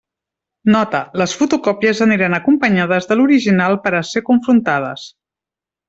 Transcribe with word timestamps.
Nota: 0.75 1.01
les 1.23 1.35
fotocòpies 1.41 2.01
aniran 2.07 2.37
acompanyades 2.39 3.09
de 3.13 3.21
l'original 3.21 3.81
per 3.87 3.97
a 3.99 4.05
ser 4.15 4.27
confrontades. 4.33 5.07